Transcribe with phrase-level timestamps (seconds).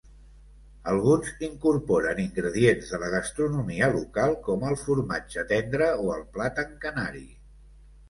[0.93, 7.27] Algunes incorporen ingredients de la gastronomia local com el formatge tendre o el plàtan canari.